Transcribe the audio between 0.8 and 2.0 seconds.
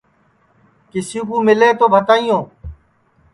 کسی کُو مِلے تومِسکُو